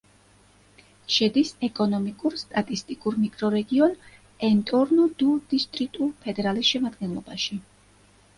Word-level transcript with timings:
შედის 1.15 1.51
ეკონომიკურ-სტატისტიკურ 1.67 3.19
მიკრორეგიონ 3.25 3.93
ენტორნუ-დუ-დისტრიტუ-ფედერალის 4.49 6.73
შემადგენლობაში. 6.73 7.61